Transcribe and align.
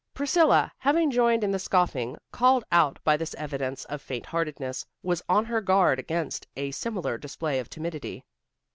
Priscilla, 0.15 0.71
having 0.79 1.11
joined 1.11 1.43
in 1.43 1.51
the 1.51 1.59
scoffing 1.59 2.17
called 2.31 2.63
out 2.71 2.97
by 3.03 3.15
this 3.15 3.35
evidence 3.35 3.85
of 3.85 4.01
faint 4.01 4.25
heartedness, 4.25 4.83
was 5.03 5.21
on 5.29 5.45
her 5.45 5.61
guard 5.61 5.99
against 5.99 6.47
a 6.57 6.71
similar 6.71 7.19
display 7.19 7.59
of 7.59 7.69
timidity. 7.69 8.25